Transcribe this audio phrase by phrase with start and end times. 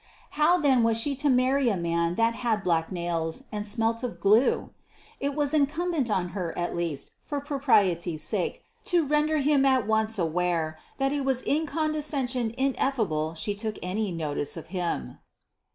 [0.31, 4.19] How then was she to marry a man that had black nails, and smelt of
[4.19, 4.71] glue?
[5.19, 10.17] It was incumbent on her at least, for propriety's sake, to render him at once
[10.17, 15.19] aware that it was in condescension ineffable she took any notice of him.